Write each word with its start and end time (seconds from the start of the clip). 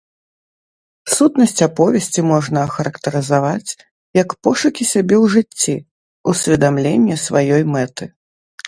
Сутнасць 1.15 1.61
аповесці 1.67 2.21
можна 2.31 2.57
ахарактарызаваць 2.69 3.71
як 4.21 4.29
пошукі 4.49 4.83
сябе 4.95 5.15
ў 5.23 5.25
жыцці, 5.37 5.73
усведамленне 6.35 7.15
сваёй 7.29 7.63
мэты. 7.79 8.05